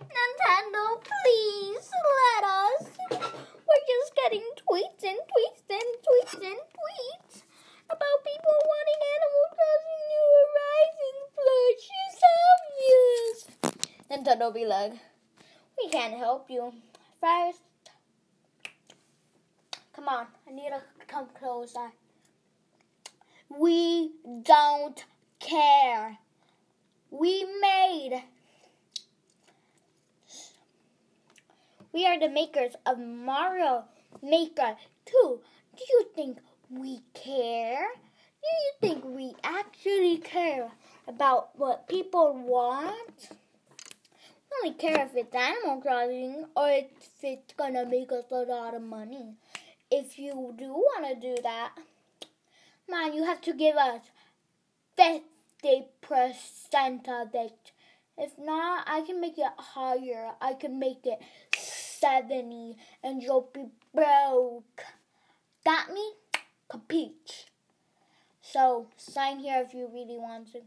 Nintendo, 0.00 1.02
please 1.02 1.90
let 2.18 2.44
us. 2.44 2.82
We're 3.10 3.86
just 3.88 4.14
getting 4.14 4.46
tweets 4.56 5.02
and 5.02 5.18
tweets 5.18 5.66
and 5.70 5.90
tweets 6.06 6.34
and 6.34 6.60
tweets 6.76 7.42
about 7.90 8.18
people 8.24 8.56
wanting 8.70 9.00
Animal 9.14 9.46
Crossing 9.56 10.02
New 10.10 10.26
Horizons 10.38 11.26
plushies 11.38 12.18
obvious. 12.48 13.38
Nintendo 14.10 14.54
be 14.54 14.64
like, 14.66 14.92
we 15.76 15.88
can't 15.90 16.14
help 16.14 16.48
you. 16.48 16.72
First, 17.20 17.62
come 19.94 20.08
on, 20.08 20.26
I 20.46 20.52
need 20.52 20.70
to 20.70 20.82
come 21.06 21.26
closer. 21.38 21.90
We 23.48 24.12
don't 24.42 25.04
care. 25.40 26.18
We 27.10 27.44
made 27.60 28.22
We 31.98 32.06
are 32.06 32.14
the 32.16 32.28
makers 32.28 32.76
of 32.86 33.00
Mario 33.00 33.82
Maker 34.22 34.76
2. 35.06 35.40
Do 35.76 35.84
you 35.90 36.06
think 36.14 36.38
we 36.70 37.00
care? 37.12 37.88
Do 38.40 38.46
you 38.46 38.72
think 38.80 39.04
we 39.04 39.34
actually 39.42 40.18
care 40.18 40.70
about 41.08 41.58
what 41.58 41.88
people 41.88 42.34
want? 42.34 43.30
We 43.32 43.36
only 44.62 44.74
care 44.78 45.06
if 45.06 45.16
it's 45.16 45.34
Animal 45.34 45.80
Crossing 45.80 46.46
or 46.56 46.70
if 46.70 46.86
it's 47.20 47.52
gonna 47.54 47.84
make 47.84 48.12
us 48.12 48.30
a 48.30 48.42
lot 48.42 48.76
of 48.76 48.82
money. 48.82 49.34
If 49.90 50.20
you 50.20 50.54
do 50.56 50.70
wanna 50.70 51.16
do 51.16 51.34
that, 51.42 51.72
man, 52.88 53.12
you 53.12 53.24
have 53.24 53.40
to 53.40 53.52
give 53.52 53.74
us 53.74 54.02
50% 54.96 57.08
of 57.08 57.34
it. 57.34 57.72
If 58.16 58.38
not, 58.38 58.88
I 58.88 59.00
can 59.00 59.20
make 59.20 59.38
it 59.38 59.52
higher. 59.58 60.36
I 60.40 60.54
can 60.54 60.78
make 60.78 61.06
it 61.06 61.20
70 62.00 62.76
and 63.02 63.22
you'll 63.22 63.48
be 63.52 63.66
broke. 63.94 64.84
Got 65.64 65.92
me? 65.92 66.12
Capiche? 66.70 67.46
So, 68.40 68.88
sign 68.96 69.40
here 69.40 69.62
if 69.66 69.74
you 69.74 69.88
really 69.92 70.18
want 70.18 70.52
to. 70.52 70.60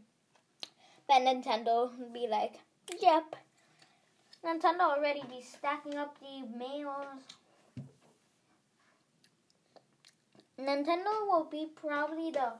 But 1.08 1.22
Nintendo 1.22 1.90
be 2.12 2.26
like, 2.28 2.60
yep. 3.00 3.36
Nintendo 4.44 4.96
already 4.96 5.22
be 5.28 5.42
stacking 5.42 5.96
up 5.96 6.16
the 6.20 6.46
mails. 6.56 7.06
Nintendo 10.58 11.26
will 11.26 11.48
be 11.50 11.68
probably 11.74 12.30
the 12.30 12.52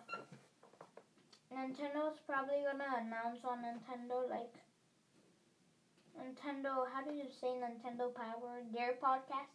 Nintendo's 1.55 2.19
probably 2.27 2.65
gonna 2.65 2.89
announce 2.99 3.45
on 3.45 3.59
Nintendo 3.59 4.29
like 4.31 4.55
Nintendo, 6.19 6.87
how 6.93 7.03
do 7.03 7.15
you 7.15 7.25
say 7.41 7.49
Nintendo 7.49 8.15
Power, 8.15 8.63
their 8.73 8.95
podcast? 9.03 9.53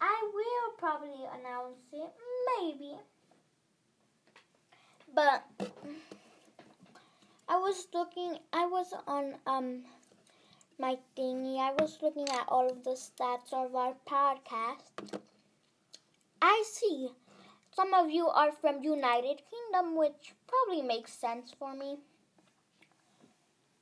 I 0.00 0.30
will 0.32 0.76
probably 0.78 1.24
announce 1.38 1.78
it, 1.92 2.12
maybe. 2.60 2.94
But 5.14 5.44
I 7.48 7.56
was 7.56 7.88
looking, 7.92 8.38
I 8.52 8.66
was 8.66 8.92
on 9.06 9.34
um 9.46 9.84
my 10.78 10.98
thingy, 11.16 11.58
I 11.58 11.72
was 11.72 11.98
looking 12.00 12.28
at 12.28 12.46
all 12.48 12.70
of 12.70 12.84
the 12.84 12.90
stats 12.90 13.52
of 13.52 13.74
our 13.74 13.94
podcast. 14.08 15.20
I 16.40 16.62
see 16.66 17.10
some 17.74 17.94
of 17.94 18.10
you 18.10 18.28
are 18.28 18.52
from 18.52 18.82
United 18.82 19.42
Kingdom, 19.50 19.96
which 19.96 20.34
probably 20.46 20.82
makes 20.82 21.12
sense 21.12 21.52
for 21.58 21.74
me. 21.74 21.98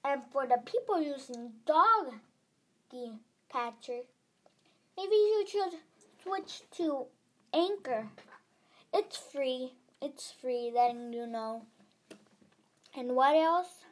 And 0.08 0.22
for 0.30 0.46
the 0.46 0.58
people 0.64 1.00
using 1.00 1.54
dog 1.66 2.14
the 2.92 3.18
catcher, 3.50 4.02
maybe 4.96 5.16
you 5.16 5.44
should 5.48 5.80
switch 6.22 6.62
to 6.76 7.06
Anchor. 7.52 8.06
It's 8.94 9.16
free. 9.16 9.72
It's 10.00 10.30
free, 10.30 10.70
letting 10.72 11.12
you 11.12 11.26
know. 11.26 11.62
And 12.94 13.16
what 13.16 13.34
else? 13.34 13.84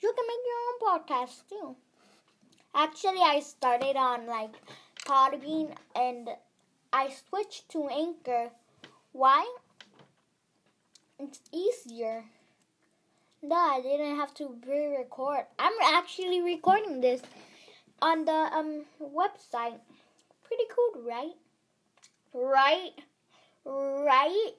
You 0.00 0.12
can 0.14 0.26
make 0.26 0.44
your 0.50 0.60
own 0.68 1.00
podcast 1.00 1.48
too. 1.48 1.76
Actually, 2.74 3.22
I 3.22 3.40
started 3.40 3.96
on 3.96 4.26
like 4.26 4.52
Podbean 5.06 5.74
and 5.96 6.28
I 6.92 7.08
switched 7.08 7.70
to 7.70 7.88
Anchor. 7.88 8.50
Why? 9.12 9.50
It's 11.18 11.40
easier. 11.50 12.24
No, 13.40 13.54
I 13.54 13.80
didn't 13.80 14.16
have 14.16 14.34
to 14.34 14.58
re-record. 14.66 15.44
I'm 15.60 15.72
actually 15.80 16.40
recording 16.40 17.00
this 17.00 17.22
on 18.02 18.24
the 18.24 18.32
um 18.32 18.84
website. 19.00 19.78
Pretty 20.42 20.64
cool, 20.74 21.02
right? 21.06 21.36
Right? 22.34 22.94
Right? 23.64 24.54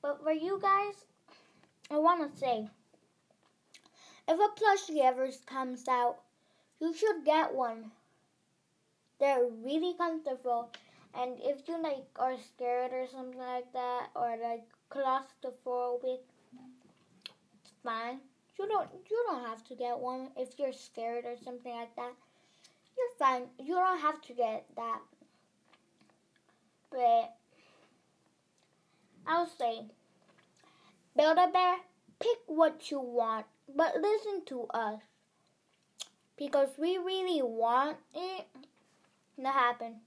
But 0.00 0.22
for 0.22 0.30
you 0.30 0.60
guys, 0.62 0.94
I 1.90 1.98
want 1.98 2.32
to 2.32 2.38
say, 2.38 2.68
if 4.28 4.38
a 4.38 4.60
plushie 4.60 5.02
ever 5.02 5.28
comes 5.46 5.88
out, 5.88 6.18
you 6.80 6.94
should 6.94 7.24
get 7.24 7.52
one. 7.52 7.90
They're 9.18 9.48
really 9.64 9.94
comfortable. 9.94 10.70
And 11.12 11.38
if 11.40 11.66
you 11.66 11.82
like 11.82 12.06
are 12.16 12.36
scared 12.38 12.92
or 12.92 13.06
something 13.10 13.40
like 13.40 13.72
that, 13.72 14.10
or 14.14 14.36
like 14.40 14.64
claustrophobic, 14.90 16.20
fine. 17.86 18.18
You 18.58 18.66
don't 18.68 18.88
you 19.10 19.24
don't 19.28 19.44
have 19.46 19.64
to 19.68 19.74
get 19.74 19.98
one 19.98 20.28
if 20.36 20.58
you're 20.58 20.72
scared 20.72 21.24
or 21.24 21.36
something 21.42 21.72
like 21.72 21.94
that. 21.96 22.12
You're 22.96 23.16
fine. 23.18 23.44
You 23.58 23.74
don't 23.74 24.00
have 24.00 24.20
to 24.22 24.32
get 24.34 24.66
that. 24.76 25.00
But 26.90 27.34
I'll 29.26 29.46
say 29.46 29.86
Build 31.16 31.38
a 31.38 31.48
bear, 31.48 31.76
pick 32.18 32.38
what 32.46 32.90
you 32.90 33.00
want, 33.00 33.46
but 33.74 33.96
listen 33.96 34.44
to 34.46 34.66
us. 34.66 35.00
Because 36.36 36.68
we 36.76 36.98
really 36.98 37.40
want 37.40 37.96
it 38.14 38.46
to 39.40 39.48
happen. 39.48 40.00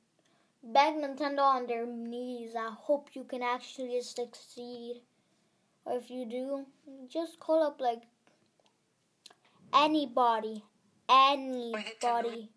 Beg 0.61 0.93
Nintendo 0.93 1.39
on 1.39 1.65
their 1.65 1.87
knees. 1.87 2.51
I 2.55 2.69
hope 2.69 3.09
you 3.13 3.23
can 3.23 3.41
actually 3.41 4.01
succeed. 4.01 5.01
Or 5.89 5.97
if 5.97 6.11
you 6.11 6.25
do, 6.25 6.65
just 7.07 7.39
call 7.39 7.63
up 7.63 7.81
like 7.81 8.03
anybody, 9.73 10.63
anybody 11.09 12.49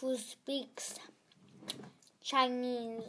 who 0.00 0.16
speaks 0.16 0.94
Chinese. 2.22 3.02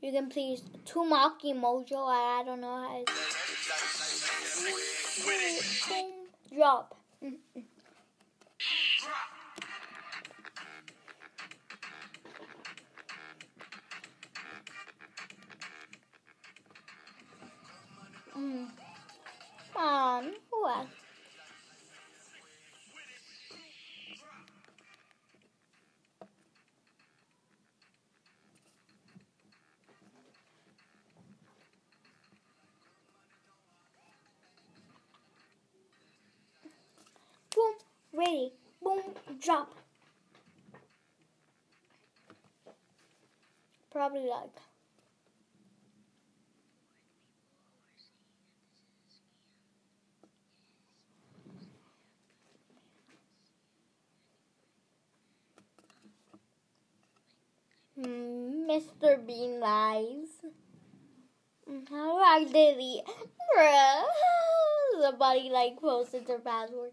You 0.00 0.12
can 0.12 0.28
please 0.28 0.62
Tumaki 0.86 1.54
Mojo. 1.54 2.06
I 2.06 2.44
don't 2.44 2.60
know 2.60 2.76
how 2.76 3.04
to 5.88 6.54
drop. 6.54 6.94
Mm. 7.24 7.38
Mom, 19.74 20.32
what? 20.50 20.86
Boom, 37.54 37.74
ready. 38.12 38.52
Boom, 38.82 39.02
drop. 39.40 39.70
Probably 43.92 44.28
like. 44.28 44.61
Mr. 58.72 59.20
Bean 59.26 59.60
lies. 59.60 60.32
How 61.90 62.16
do 62.16 62.24
I 62.24 62.44
delete? 62.50 63.04
Bruh. 63.52 64.04
Somebody 65.02 65.50
like 65.50 65.78
posted 65.78 66.26
their 66.26 66.38
password. 66.38 66.92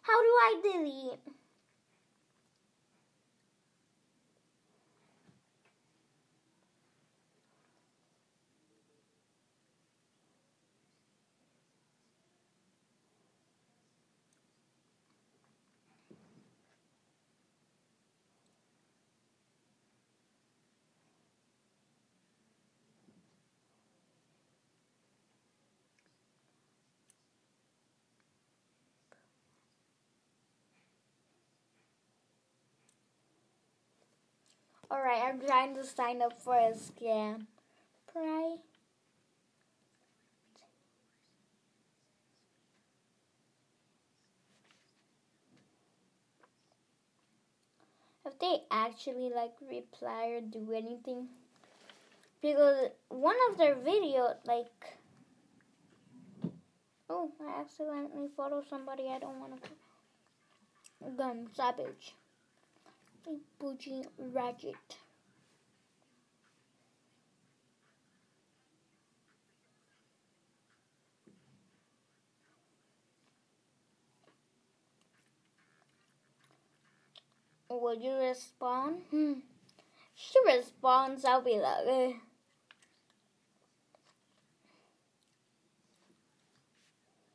How 0.00 0.22
do 0.22 0.28
I 0.28 0.60
delete? 0.62 1.20
Alright, 34.90 35.22
I'm 35.22 35.38
trying 35.38 35.74
to 35.74 35.84
sign 35.84 36.22
up 36.22 36.40
for 36.40 36.54
a 36.54 36.72
scam. 36.72 37.46
Pray. 38.10 38.56
If 48.24 48.38
they 48.38 48.60
actually 48.70 49.30
like 49.34 49.52
reply 49.70 50.32
or 50.36 50.40
do 50.40 50.72
anything, 50.74 51.28
because 52.40 52.88
one 53.08 53.36
of 53.50 53.58
their 53.58 53.74
videos, 53.74 54.36
like, 54.46 54.98
oh, 57.10 57.30
I 57.46 57.60
accidentally 57.60 58.28
photo 58.36 58.62
somebody 58.68 59.08
I 59.08 59.18
don't 59.18 59.38
want 59.40 59.62
to. 59.62 61.10
Gum 61.16 61.46
savage 61.54 62.14
a 63.28 63.38
Ragged. 64.18 64.74
Will 77.70 77.94
you 77.94 78.14
respond? 78.16 79.02
Hmm. 79.10 79.34
She 80.14 80.38
responds, 80.46 81.24
I'll 81.24 81.42
be 81.42 81.58
like. 81.58 82.16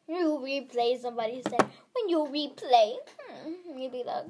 You 0.08 0.40
replay, 0.44 1.00
somebody 1.00 1.42
said. 1.42 1.62
When 1.94 2.10
you 2.10 2.20
replay, 2.26 2.96
hmm, 3.20 3.78
you 3.78 3.90
be 3.90 4.04
like, 4.04 4.26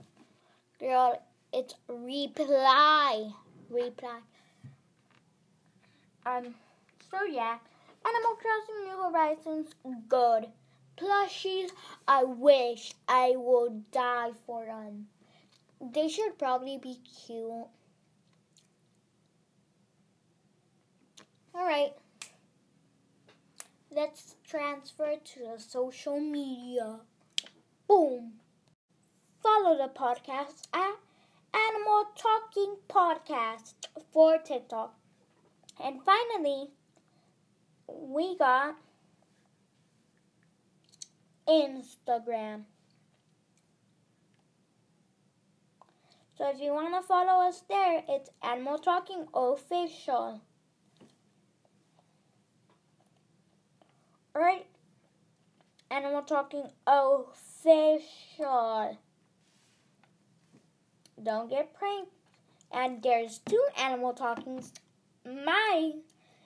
girl, 0.80 1.22
it's 1.54 1.76
reply. 1.88 3.32
Reply. 3.70 4.20
Um, 6.26 6.56
so 7.12 7.24
yeah. 7.24 7.58
Animal 8.06 8.38
Crossing 8.42 8.84
New 8.84 9.02
Horizons, 9.02 9.76
good. 10.10 10.48
Plushies, 10.98 11.70
I 12.08 12.24
wish 12.24 12.94
I 13.08 13.36
would 13.38 13.90
die 13.92 14.32
for 14.46 14.66
them. 14.66 15.08
They 15.80 16.10
should 16.10 16.38
probably 16.38 16.78
be 16.78 17.00
cute. 17.26 17.68
Alright. 21.56 21.94
Let's 23.90 24.36
transfer 24.48 25.16
to 25.24 25.40
the 25.40 25.60
social 25.60 26.20
media. 26.20 27.00
Boom. 27.88 28.34
Follow 29.42 29.78
the 29.78 29.90
podcast 29.94 30.68
at 30.74 30.96
Animal 31.54 32.06
Talking 32.18 32.78
Podcast 32.90 33.74
for 34.12 34.40
TikTok. 34.40 34.96
And 35.84 36.02
finally, 36.04 36.72
we 37.88 38.38
got 38.38 38.76
Instagram. 41.48 42.64
So 46.36 46.50
if 46.50 46.60
you 46.60 46.74
want 46.74 46.96
to 46.96 47.08
follow 47.08 47.48
us 47.48 47.64
there, 47.70 48.04
it's 48.10 48.32
Animal 48.42 48.80
Talking 48.80 49.28
Official. 49.34 50.42
Alright? 54.36 54.66
Animal 55.92 56.24
Talking 56.24 56.72
Official. 56.88 58.98
Don't 61.22 61.50
get 61.50 61.74
pranked. 61.74 62.12
And 62.72 63.04
there's 63.04 63.40
two 63.40 63.64
animal 63.78 64.14
talkings. 64.14 64.74
Mine 65.26 66.02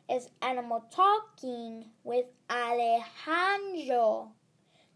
is 0.10 0.30
animal 0.42 0.84
talking 0.92 1.86
with 2.04 2.26
Alejandro 2.50 4.32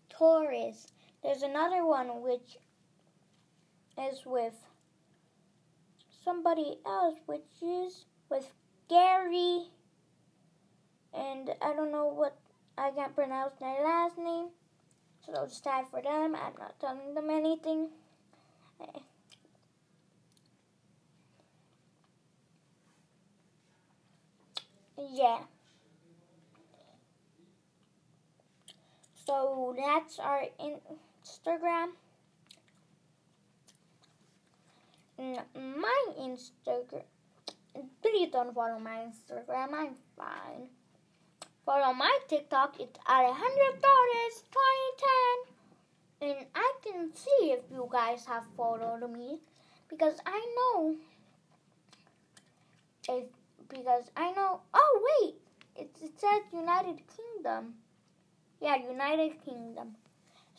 Torres. 0.10 0.88
There's 1.23 1.41
another 1.41 1.86
one 1.86 2.21
which 2.21 2.57
is 3.97 4.25
with 4.25 4.55
somebody 6.23 6.77
else, 6.86 7.15
which 7.25 7.41
is 7.62 8.05
with 8.29 8.51
Gary. 8.89 9.67
And 11.13 11.49
I 11.62 11.73
don't 11.73 11.91
know 11.91 12.07
what, 12.07 12.38
I 12.77 12.91
can't 12.91 13.15
pronounce 13.15 13.53
their 13.60 13.84
last 13.84 14.17
name. 14.17 14.49
So 15.25 15.47
time 15.63 15.86
for 15.91 16.01
them. 16.01 16.36
I'm 16.36 16.53
not 16.60 16.79
telling 16.79 17.13
them 17.13 17.29
anything. 17.29 17.89
Yeah. 25.10 25.40
So 29.26 29.76
that's 29.78 30.20
our 30.20 30.44
Instagram. 30.60 31.92
My 35.56 36.06
Instagram. 36.20 37.04
Please 38.02 38.30
don't 38.32 38.54
follow 38.54 38.80
my 38.80 39.08
Instagram. 39.08 39.74
I'm 39.74 39.96
fine. 40.18 40.68
Follow 41.66 41.94
my 41.94 42.20
TikTok. 42.28 42.80
It's 42.80 43.00
Alejandro 43.08 43.72
Torres 43.82 44.44
2010. 46.20 46.30
And 46.30 46.46
I 46.54 46.74
can 46.84 47.12
see 47.16 47.52
if 47.52 47.62
you 47.72 47.88
guys 47.92 48.26
have 48.26 48.46
followed 48.58 49.10
me 49.12 49.40
because 49.90 50.20
I 50.26 50.40
know 50.58 50.96
if 53.10 53.26
because 53.71 54.12
I 54.15 54.31
know. 54.34 54.62
Oh 54.73 55.01
wait, 55.07 55.36
it, 55.75 55.89
it 56.01 56.19
says 56.19 56.41
United 56.53 57.01
Kingdom. 57.15 57.75
Yeah, 58.62 58.75
United 58.75 59.43
Kingdom. 59.43 59.95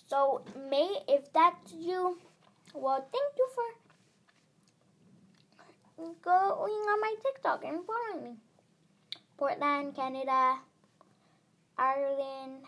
So, 0.09 0.43
May, 0.69 0.99
if 1.09 1.33
that's 1.33 1.73
you, 1.73 2.19
well, 2.75 3.07
thank 3.13 3.39
you 3.39 3.49
for 3.55 3.65
going 6.23 6.73
on 6.73 7.01
my 7.01 7.15
TikTok 7.23 7.65
and 7.65 7.79
following 7.87 8.25
me. 8.25 8.37
Portland, 9.37 9.95
Canada, 9.95 10.59
Ireland. 11.79 12.65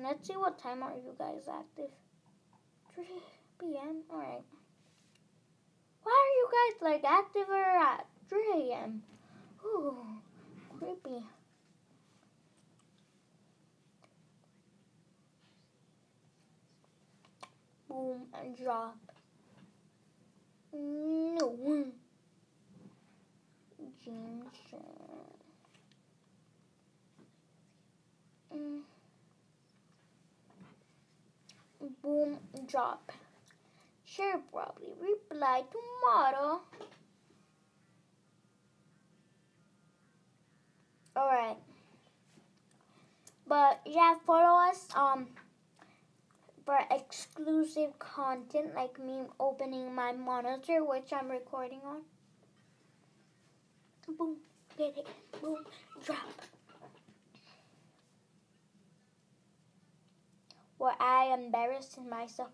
Let's 0.00 0.26
see 0.28 0.34
what 0.34 0.58
time 0.58 0.82
are 0.82 0.94
you 0.94 1.14
guys 1.18 1.48
active. 1.48 1.90
3 2.94 3.04
p.m. 3.60 4.02
Alright. 4.10 4.44
Why 6.02 6.12
are 6.12 6.34
you 6.38 6.48
guys 6.56 6.92
like 6.92 7.04
active 7.04 7.48
or 7.48 7.62
at 7.62 8.06
3 8.28 8.38
a.m.? 8.54 9.02
Ooh, 9.64 9.96
creepy. 10.78 11.22
Boom 17.88 18.22
and 18.34 18.56
drop. 18.56 18.96
No. 20.72 21.86
James. 24.04 24.44
Mm. 28.54 28.80
Boom, 32.02 32.38
drop. 32.66 33.12
Sure, 34.04 34.40
probably 34.52 34.94
reply 35.00 35.62
tomorrow. 35.70 36.60
Alright. 41.16 41.56
But 43.46 43.80
yeah, 43.86 44.14
follow 44.26 44.68
us 44.68 44.88
um 44.94 45.28
for 46.64 46.78
exclusive 46.90 47.98
content 47.98 48.74
like 48.74 48.98
me 48.98 49.22
opening 49.38 49.94
my 49.94 50.12
monitor 50.12 50.84
which 50.84 51.12
I'm 51.12 51.28
recording 51.30 51.80
on. 51.86 52.02
Boom, 54.18 54.36
get 54.76 54.98
it, 54.98 55.06
boom, 55.40 55.64
drop. 56.04 56.42
Where 60.78 60.94
I 61.00 61.32
embarrassed 61.32 61.98
myself. 62.02 62.50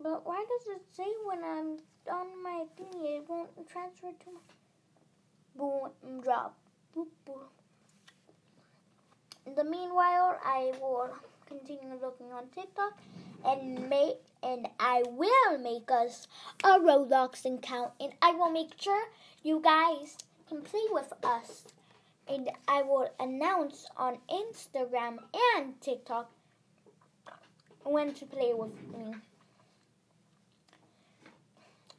But 0.00 0.26
why 0.26 0.44
does 0.48 0.76
it 0.76 0.82
say 0.94 1.06
when 1.24 1.42
I'm 1.42 1.78
on 2.12 2.42
my 2.42 2.64
thing 2.76 3.00
it 3.04 3.24
won't 3.28 3.50
transfer 3.68 4.08
to 4.08 4.30
my 4.32 4.40
boom 5.56 6.20
drop. 6.20 6.56
In 9.46 9.54
the 9.54 9.64
meanwhile 9.64 10.38
I 10.44 10.72
will 10.80 11.10
continue 11.46 11.98
looking 12.00 12.32
on 12.32 12.48
TikTok 12.54 12.98
and 13.44 13.88
make 13.88 14.16
and 14.42 14.68
I 14.78 15.02
will 15.06 15.58
make 15.58 15.90
us 15.90 16.28
a 16.62 16.78
Roblox 16.78 17.44
account 17.44 17.92
and 18.00 18.12
I 18.22 18.32
will 18.32 18.50
make 18.50 18.80
sure 18.80 19.08
you 19.42 19.60
guys 19.60 20.16
can 20.48 20.62
play 20.62 20.84
with 20.90 21.12
us. 21.22 21.64
And 22.26 22.50
I 22.66 22.82
will 22.82 23.10
announce 23.20 23.86
on 23.96 24.18
Instagram 24.30 25.18
and 25.56 25.80
TikTok 25.80 26.30
when 27.84 28.14
to 28.14 28.24
play 28.24 28.54
with 28.54 28.72
me. 28.96 29.14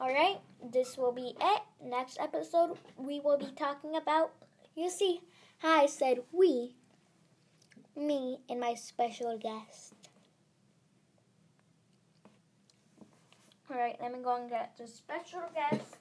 Alright, 0.02 0.40
this 0.74 0.98
will 0.98 1.12
be 1.12 1.36
it. 1.40 1.62
Next 1.84 2.20
episode, 2.20 2.78
we 2.98 3.20
will 3.20 3.38
be 3.38 3.52
talking 3.56 3.96
about, 3.96 4.32
you 4.76 4.90
see, 4.90 5.22
how 5.60 5.82
I 5.82 5.86
said 5.86 6.20
we 6.32 6.76
me 7.96 8.40
and 8.50 8.60
my 8.60 8.74
special 8.74 9.38
guest. 9.38 9.94
Alright, 13.72 13.98
let 14.02 14.14
me 14.14 14.20
go 14.24 14.36
and 14.36 14.50
get 14.50 14.78
the 14.78 14.88
special 14.88 15.42
guest. 15.54 15.98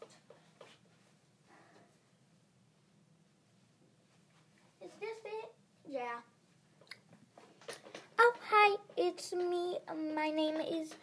Is 4.82 4.90
this 5.00 5.18
it? 5.24 5.52
Yeah. 5.88 6.20
Oh, 8.18 8.32
hi, 8.48 8.76
it's 8.96 9.32
me. 9.32 9.78
My 10.14 10.30
name 10.30 10.56
is 10.56 10.94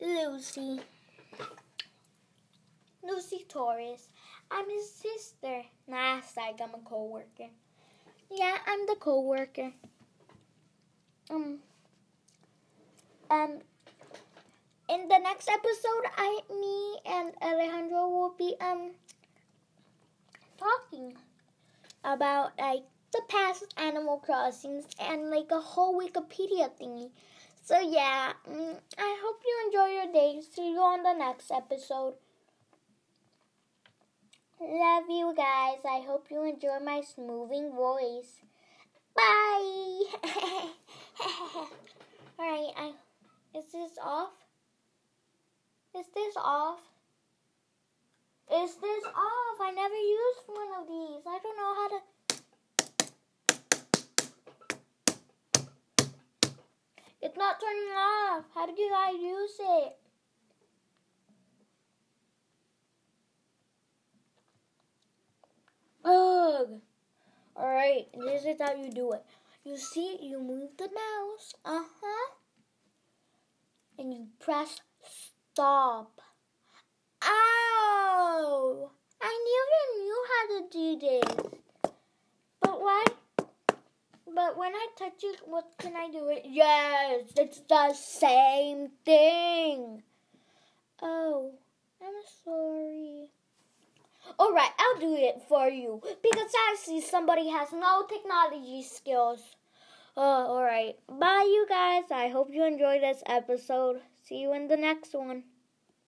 Lucy. 0.00 0.80
Lucy 3.02 3.44
Torres. 3.48 4.08
I'm 4.50 4.68
his 4.70 4.90
sister. 4.92 5.62
Nah, 5.88 6.20
psych, 6.20 6.60
I'm 6.62 6.74
a 6.74 6.78
co-worker. 6.84 7.50
Yeah, 8.30 8.56
I'm 8.66 8.86
the 8.86 8.96
co-worker. 8.98 9.72
Um, 11.30 11.58
um, 13.30 13.58
in 14.88 15.08
the 15.08 15.18
next 15.18 15.48
episode, 15.48 16.04
I, 16.16 16.40
me, 16.50 17.12
and 17.12 17.32
Alejandro 17.42 18.08
will 18.08 18.34
be 18.36 18.54
um 18.60 18.92
talking 20.58 21.16
about 22.04 22.52
like 22.58 22.82
the 23.12 23.22
past 23.28 23.74
Animal 23.76 24.18
Crossings 24.18 24.86
and 25.00 25.30
like 25.30 25.50
a 25.50 25.60
whole 25.60 25.98
Wikipedia 26.00 26.70
thingy. 26.80 27.10
So 27.64 27.80
yeah, 27.80 28.32
mm, 28.48 28.76
I 28.98 29.18
hope 29.22 29.40
you 29.46 29.66
enjoy 29.66 29.94
your 29.94 30.12
day. 30.12 30.40
See 30.42 30.72
you 30.72 30.80
on 30.80 31.02
the 31.02 31.14
next 31.14 31.50
episode. 31.50 32.14
Love 34.64 35.10
you 35.10 35.34
guys. 35.36 35.78
I 35.84 36.04
hope 36.06 36.26
you 36.30 36.44
enjoy 36.44 36.78
my 36.84 37.00
smoothing 37.00 37.72
voice. 37.72 38.42
Bye. 39.16 40.02
Alright, 42.38 42.72
I 42.76 42.92
is 43.58 43.64
this 43.72 43.98
off? 44.00 44.30
Is 45.98 46.06
this 46.14 46.36
off? 46.36 46.78
Is 48.54 48.76
this 48.76 49.04
off? 49.04 49.60
I 49.60 49.72
never 49.74 49.96
used 49.96 50.46
one 50.46 50.68
of 50.80 50.86
these. 50.86 51.26
I 51.26 51.38
don't 51.42 51.56
know 51.56 51.74
how 51.74 51.88
to 51.88 52.00
It's 57.20 57.36
not 57.36 57.60
turning 57.60 57.92
off. 57.96 58.44
How 58.54 58.66
do 58.66 58.72
I 58.72 59.10
use 59.20 59.56
it? 59.58 60.01
Alright, 67.82 68.06
this 68.14 68.44
is 68.44 68.60
how 68.60 68.74
you 68.76 68.92
do 68.92 69.10
it. 69.10 69.24
You 69.64 69.76
see, 69.76 70.16
you 70.22 70.38
move 70.38 70.70
the 70.78 70.84
mouse. 70.84 71.54
Uh 71.64 71.82
huh. 72.00 72.30
And 73.98 74.14
you 74.14 74.28
press 74.38 74.80
stop. 75.02 76.20
Ow! 77.24 78.90
I 79.20 79.32
never 79.50 79.80
knew 79.98 80.24
how 80.30 80.42
to 80.48 80.64
do 80.70 80.98
this. 81.00 81.92
But 82.60 82.80
why? 82.80 83.04
But 84.32 84.56
when 84.56 84.72
I 84.72 84.86
touch 84.96 85.24
it, 85.24 85.40
what 85.44 85.66
can 85.78 85.96
I 85.96 86.08
do 86.08 86.28
it? 86.28 86.42
Yes, 86.44 87.32
it's 87.36 87.62
the 87.68 87.94
same 87.94 88.90
thing. 89.04 90.04
Oh, 91.02 91.50
I'm 92.00 92.22
sorry. 92.44 93.30
Alright, 94.38 94.70
I'll 94.78 95.00
do 95.00 95.14
it 95.16 95.42
for 95.48 95.68
you 95.68 96.00
because 96.22 96.52
I 96.54 96.76
see 96.78 97.00
somebody 97.00 97.48
has 97.48 97.72
no 97.72 98.06
technology 98.08 98.82
skills. 98.82 99.40
Oh, 100.16 100.56
alright. 100.56 100.96
Bye, 101.08 101.44
you 101.46 101.66
guys. 101.68 102.04
I 102.10 102.28
hope 102.28 102.48
you 102.50 102.64
enjoyed 102.64 103.02
this 103.02 103.22
episode. 103.26 104.00
See 104.24 104.38
you 104.38 104.52
in 104.52 104.68
the 104.68 104.76
next 104.76 105.14
one. 105.14 105.44